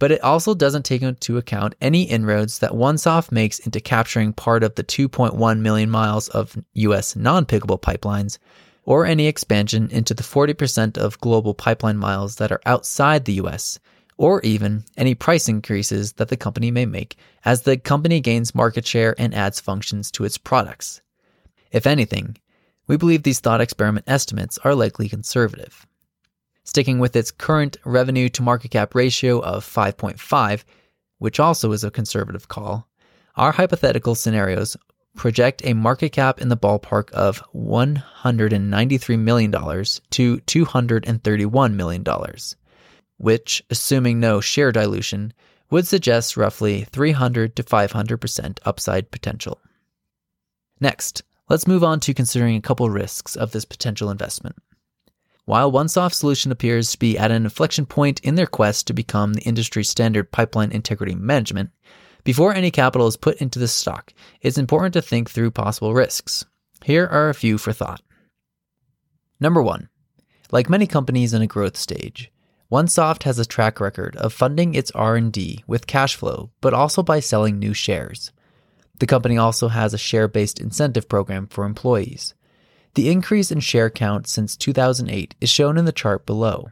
But 0.00 0.10
it 0.10 0.24
also 0.24 0.54
doesn't 0.54 0.86
take 0.86 1.02
into 1.02 1.36
account 1.36 1.74
any 1.80 2.04
inroads 2.04 2.58
that 2.60 2.72
OneSoft 2.72 3.30
makes 3.30 3.58
into 3.58 3.80
capturing 3.80 4.32
part 4.32 4.64
of 4.64 4.74
the 4.74 4.82
2.1 4.82 5.60
million 5.60 5.90
miles 5.90 6.28
of 6.28 6.56
US 6.72 7.14
non 7.14 7.44
piggable 7.44 7.80
pipelines 7.80 8.38
or 8.84 9.04
any 9.04 9.26
expansion 9.26 9.90
into 9.90 10.14
the 10.14 10.22
40% 10.22 10.96
of 10.96 11.20
global 11.20 11.52
pipeline 11.52 11.98
miles 11.98 12.36
that 12.36 12.50
are 12.50 12.62
outside 12.64 13.26
the 13.26 13.34
US 13.34 13.78
or 14.16 14.40
even 14.40 14.84
any 14.96 15.14
price 15.14 15.48
increases 15.48 16.14
that 16.14 16.28
the 16.28 16.36
company 16.36 16.70
may 16.70 16.86
make 16.86 17.16
as 17.44 17.62
the 17.62 17.76
company 17.76 18.20
gains 18.20 18.54
market 18.54 18.86
share 18.86 19.14
and 19.18 19.34
adds 19.34 19.60
functions 19.60 20.10
to 20.12 20.24
its 20.24 20.38
products. 20.38 21.02
If 21.72 21.86
anything, 21.86 22.38
we 22.86 22.96
believe 22.96 23.22
these 23.22 23.40
thought 23.40 23.60
experiment 23.60 24.06
estimates 24.08 24.58
are 24.64 24.74
likely 24.74 25.10
conservative. 25.10 25.86
Sticking 26.70 27.00
with 27.00 27.16
its 27.16 27.32
current 27.32 27.78
revenue 27.84 28.28
to 28.28 28.44
market 28.44 28.70
cap 28.70 28.94
ratio 28.94 29.40
of 29.40 29.64
5.5, 29.64 30.62
which 31.18 31.40
also 31.40 31.72
is 31.72 31.82
a 31.82 31.90
conservative 31.90 32.46
call, 32.46 32.86
our 33.34 33.50
hypothetical 33.50 34.14
scenarios 34.14 34.76
project 35.16 35.62
a 35.64 35.74
market 35.74 36.10
cap 36.10 36.40
in 36.40 36.48
the 36.48 36.56
ballpark 36.56 37.10
of 37.10 37.42
$193 37.56 39.18
million 39.18 39.50
to 39.50 40.36
$231 40.38 41.74
million 41.74 42.04
which, 43.16 43.64
assuming 43.68 44.20
no 44.20 44.40
share 44.40 44.70
dilution, 44.70 45.32
would 45.70 45.88
suggest 45.88 46.36
roughly 46.36 46.84
300 46.84 47.56
to 47.56 47.64
500% 47.64 48.58
upside 48.64 49.10
potential. 49.10 49.60
Next, 50.80 51.24
let's 51.48 51.66
move 51.66 51.82
on 51.82 51.98
to 51.98 52.14
considering 52.14 52.54
a 52.54 52.62
couple 52.62 52.88
risks 52.90 53.34
of 53.34 53.50
this 53.50 53.64
potential 53.64 54.08
investment. 54.08 54.54
While 55.50 55.72
OneSoft's 55.72 56.18
solution 56.18 56.52
appears 56.52 56.92
to 56.92 56.98
be 57.00 57.18
at 57.18 57.32
an 57.32 57.42
inflection 57.42 57.84
point 57.84 58.20
in 58.20 58.36
their 58.36 58.46
quest 58.46 58.86
to 58.86 58.92
become 58.92 59.32
the 59.32 59.42
industry 59.42 59.82
standard 59.82 60.30
pipeline 60.30 60.70
integrity 60.70 61.16
management, 61.16 61.70
before 62.22 62.54
any 62.54 62.70
capital 62.70 63.08
is 63.08 63.16
put 63.16 63.38
into 63.38 63.58
the 63.58 63.66
stock, 63.66 64.14
it's 64.42 64.58
important 64.58 64.92
to 64.92 65.02
think 65.02 65.28
through 65.28 65.50
possible 65.50 65.92
risks. 65.92 66.44
Here 66.84 67.04
are 67.04 67.28
a 67.28 67.34
few 67.34 67.58
for 67.58 67.72
thought. 67.72 68.00
Number 69.40 69.60
one, 69.60 69.88
like 70.52 70.70
many 70.70 70.86
companies 70.86 71.34
in 71.34 71.42
a 71.42 71.48
growth 71.48 71.76
stage, 71.76 72.30
OneSoft 72.70 73.24
has 73.24 73.40
a 73.40 73.44
track 73.44 73.80
record 73.80 74.14
of 74.18 74.32
funding 74.32 74.76
its 74.76 74.92
R&D 74.92 75.64
with 75.66 75.88
cash 75.88 76.14
flow, 76.14 76.52
but 76.60 76.74
also 76.74 77.02
by 77.02 77.18
selling 77.18 77.58
new 77.58 77.74
shares. 77.74 78.30
The 79.00 79.06
company 79.08 79.36
also 79.36 79.66
has 79.66 79.92
a 79.92 79.98
share-based 79.98 80.60
incentive 80.60 81.08
program 81.08 81.48
for 81.48 81.64
employees. 81.64 82.34
The 82.94 83.10
increase 83.10 83.52
in 83.52 83.60
share 83.60 83.90
count 83.90 84.26
since 84.26 84.56
2008 84.56 85.34
is 85.40 85.48
shown 85.48 85.78
in 85.78 85.84
the 85.84 85.92
chart 85.92 86.26
below. 86.26 86.70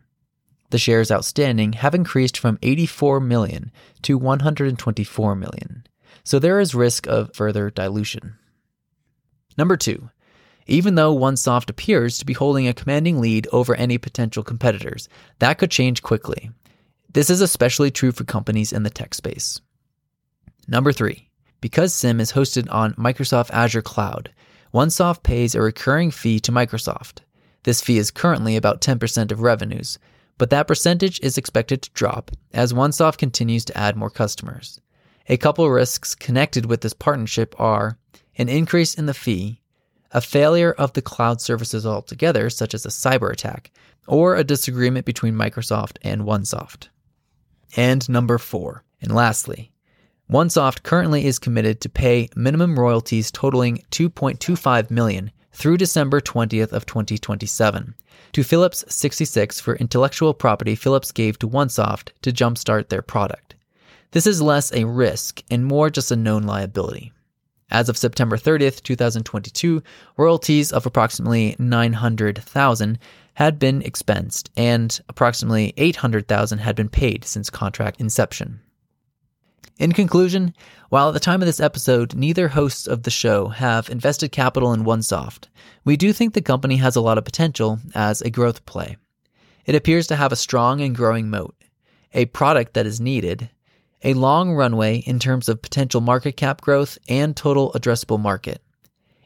The 0.71 0.79
shares 0.79 1.11
outstanding 1.11 1.75
have 1.75 1.95
increased 1.95 2.37
from 2.37 2.59
84 2.63 3.21
million 3.21 3.71
to 4.03 4.19
124 4.19 5.35
million, 5.35 5.87
so 6.25 6.39
there 6.39 6.61
is 6.61 6.75
risk 6.75 7.07
of 7.07 7.35
further 7.35 7.71
dilution. 7.71 8.37
Number 9.57 9.77
2. 9.77 10.11
Even 10.67 10.97
though 10.97 11.17
OneSoft 11.17 11.71
appears 11.71 12.19
to 12.19 12.27
be 12.27 12.35
holding 12.35 12.69
a 12.69 12.75
commanding 12.75 13.21
lead 13.21 13.47
over 13.53 13.75
any 13.75 13.97
potential 13.97 14.43
competitors, 14.43 15.09
that 15.39 15.57
could 15.57 15.71
change 15.71 16.03
quickly. 16.03 16.51
This 17.11 17.31
is 17.31 17.41
especially 17.41 17.91
true 17.91 18.13
for 18.13 18.25
companies 18.25 18.73
in 18.73 18.83
the 18.83 18.91
tech 18.91 19.15
space. 19.15 19.63
Number 20.67 20.93
three, 20.93 21.31
because 21.63 21.95
CIM 21.95 22.21
is 22.21 22.33
hosted 22.33 22.71
on 22.71 22.93
Microsoft 22.95 23.51
Azure 23.51 23.81
Cloud, 23.81 24.31
OneSoft 24.73 25.23
pays 25.23 25.55
a 25.55 25.63
recurring 25.63 26.11
fee 26.11 26.41
to 26.41 26.53
Microsoft. 26.53 27.21
This 27.63 27.81
fee 27.81 27.99
is 27.99 28.11
currently 28.11 28.57
about 28.57 28.81
10% 28.81 29.33
of 29.33 29.41
revenues, 29.41 29.99
but 30.37 30.51
that 30.51 30.69
percentage 30.69 31.19
is 31.21 31.39
expected 31.39 31.83
to 31.83 31.91
drop 31.93 32.31
as 32.53 32.73
OneSoft 32.73 33.19
continues 33.19 33.65
to 33.67 33.77
add 33.77 33.97
more 33.97 34.11
customers. 34.11 34.81
A 35.29 35.37
couple 35.37 35.69
risks 35.69 36.15
connected 36.15 36.67
with 36.67 36.81
this 36.81 36.95
partnership 36.95 37.55
are 37.59 37.99
an 38.37 38.49
increase 38.49 38.95
in 38.95 39.07
the 39.07 39.15
fee, 39.15 39.61
a 40.13 40.21
failure 40.21 40.73
of 40.73 40.93
the 40.93 41.03
cloud 41.03 41.41
services 41.41 41.85
altogether, 41.85 42.49
such 42.49 42.73
as 42.73 42.87
a 42.87 42.91
cyber 42.91 43.31
attack, 43.31 43.71
or 44.07 44.37
a 44.37 44.45
disagreement 44.45 45.05
between 45.05 45.35
Microsoft 45.35 45.99
and 46.03 46.23
OneSoft. 46.23 46.89
And 47.77 48.09
number 48.09 48.39
four, 48.39 48.85
and 49.03 49.15
lastly, 49.15 49.73
OneSoft 50.31 50.83
currently 50.83 51.25
is 51.25 51.39
committed 51.39 51.81
to 51.81 51.89
pay 51.89 52.29
minimum 52.37 52.79
royalties 52.79 53.31
totaling 53.31 53.83
2.25 53.93 54.91
million 54.91 55.31
through 55.53 55.79
December 55.79 56.21
20th 56.21 56.71
of 56.73 56.85
2027 56.85 57.95
to 58.33 58.45
Phillips 58.45 58.85
66 58.89 59.59
for 59.59 59.77
intellectual 59.77 60.35
property 60.35 60.75
Phillips 60.75 61.13
gave 61.13 61.39
to 61.39 61.49
OneSoft 61.49 62.11
to 62.21 62.31
jumpstart 62.31 62.91
their 62.91 63.01
product. 63.01 63.55
This 64.11 64.27
is 64.27 64.43
less 64.43 64.71
a 64.75 64.85
risk 64.85 65.43
and 65.51 65.65
more 65.65 65.89
just 65.89 66.11
a 66.11 66.17
known 66.17 66.43
liability. 66.43 67.11
As 67.71 67.89
of 67.89 67.97
September 67.97 68.37
30th, 68.37 68.83
2022, 68.83 69.83
royalties 70.19 70.73
of 70.73 70.85
approximately 70.85 71.57
900,000 71.59 72.99
had 73.33 73.59
been 73.59 73.81
expensed 73.81 74.51
and 74.59 75.01
approximately 75.09 75.73
800,000 75.79 76.59
had 76.59 76.77
been 76.77 76.91
paid 76.91 77.25
since 77.25 77.49
contract 77.49 77.99
inception. 77.99 78.61
In 79.79 79.93
conclusion, 79.93 80.55
while 80.89 81.09
at 81.09 81.15
the 81.15 81.21
time 81.21 81.41
of 81.41 81.47
this 81.47 81.61
episode, 81.61 82.13
neither 82.13 82.49
hosts 82.49 82.89
of 82.89 83.05
the 83.05 83.13
show 83.13 83.47
have 83.47 83.89
invested 83.89 84.33
capital 84.33 84.73
in 84.73 84.85
OneSoft, 84.85 85.45
we 85.85 85.97
do 85.97 86.13
think 86.13 86.35
the 86.35 86.41
company 86.41 86.77
has 86.77 86.97
a 86.97 87.01
lot 87.01 87.17
of 87.17 87.25
potential 87.25 87.79
as 87.95 88.21
a 88.21 88.31
growth 88.31 88.67
play. 88.67 88.97
It 89.67 89.77
appears 89.77 90.09
to 90.09 90.17
have 90.17 90.33
a 90.33 90.37
strong 90.37 90.81
and 90.81 90.97
growing 90.97 91.31
moat, 91.31 91.55
a 92.13 92.25
product 92.27 92.75
that 92.75 92.87
is 92.87 93.01
needed, 93.01 93.51
a 94.03 94.15
long 94.15 94.53
runway 94.53 94.97
in 94.99 95.21
terms 95.21 95.49
of 95.49 95.63
potential 95.63 96.01
market 96.01 96.37
cap 96.37 96.61
growth 96.61 96.99
and 97.09 97.37
total 97.37 97.71
addressable 97.73 98.19
market, 98.19 98.61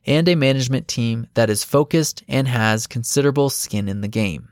and 0.04 0.28
a 0.28 0.35
management 0.35 0.87
team 0.87 1.28
that 1.32 1.49
is 1.49 1.64
focused 1.64 2.25
and 2.28 2.47
has 2.47 2.87
considerable 2.87 3.49
skin 3.49 3.88
in 3.88 4.02
the 4.02 4.09
game. 4.09 4.50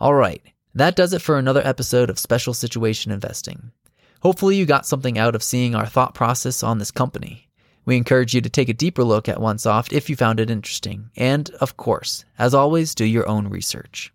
All 0.00 0.14
right, 0.14 0.42
that 0.74 0.96
does 0.96 1.12
it 1.12 1.22
for 1.22 1.38
another 1.38 1.64
episode 1.64 2.10
of 2.10 2.18
Special 2.18 2.52
Situation 2.52 3.12
Investing. 3.12 3.70
Hopefully, 4.22 4.54
you 4.56 4.66
got 4.66 4.86
something 4.86 5.18
out 5.18 5.34
of 5.34 5.42
seeing 5.42 5.74
our 5.74 5.84
thought 5.84 6.14
process 6.14 6.62
on 6.62 6.78
this 6.78 6.92
company. 6.92 7.48
We 7.84 7.96
encourage 7.96 8.34
you 8.34 8.40
to 8.40 8.48
take 8.48 8.68
a 8.68 8.72
deeper 8.72 9.02
look 9.02 9.28
at 9.28 9.38
OneSoft 9.38 9.92
if 9.92 10.08
you 10.08 10.14
found 10.14 10.38
it 10.38 10.48
interesting. 10.48 11.10
And, 11.16 11.50
of 11.60 11.76
course, 11.76 12.24
as 12.38 12.54
always, 12.54 12.94
do 12.94 13.04
your 13.04 13.28
own 13.28 13.48
research. 13.48 14.12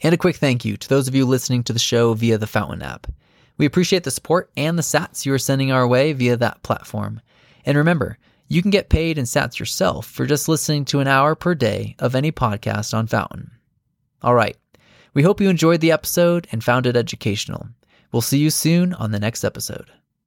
And 0.00 0.14
a 0.14 0.16
quick 0.16 0.36
thank 0.36 0.64
you 0.64 0.76
to 0.76 0.88
those 0.88 1.08
of 1.08 1.16
you 1.16 1.26
listening 1.26 1.64
to 1.64 1.72
the 1.72 1.80
show 1.80 2.14
via 2.14 2.38
the 2.38 2.46
Fountain 2.46 2.82
app. 2.82 3.08
We 3.58 3.66
appreciate 3.66 4.04
the 4.04 4.12
support 4.12 4.48
and 4.56 4.78
the 4.78 4.82
sats 4.82 5.26
you 5.26 5.34
are 5.34 5.38
sending 5.38 5.72
our 5.72 5.88
way 5.88 6.12
via 6.12 6.36
that 6.36 6.62
platform. 6.62 7.20
And 7.66 7.76
remember, 7.76 8.16
you 8.46 8.62
can 8.62 8.70
get 8.70 8.90
paid 8.90 9.18
in 9.18 9.24
sats 9.24 9.58
yourself 9.58 10.06
for 10.06 10.24
just 10.24 10.48
listening 10.48 10.84
to 10.84 11.00
an 11.00 11.08
hour 11.08 11.34
per 11.34 11.56
day 11.56 11.96
of 11.98 12.14
any 12.14 12.30
podcast 12.30 12.94
on 12.94 13.08
Fountain. 13.08 13.50
All 14.22 14.36
right. 14.36 14.56
We 15.14 15.24
hope 15.24 15.40
you 15.40 15.48
enjoyed 15.48 15.80
the 15.80 15.90
episode 15.90 16.46
and 16.52 16.62
found 16.62 16.86
it 16.86 16.96
educational. 16.96 17.66
We'll 18.12 18.22
see 18.22 18.38
you 18.38 18.50
soon 18.50 18.92
on 18.94 19.12
the 19.12 19.20
next 19.20 19.44
episode. 19.44 19.90